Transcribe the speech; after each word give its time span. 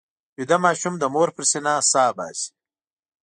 ویده 0.37 0.57
ماشوم 0.65 0.93
د 0.99 1.03
مور 1.13 1.29
پر 1.35 1.43
سینه 1.51 1.73
سا 1.91 2.03
باسي 2.17 2.49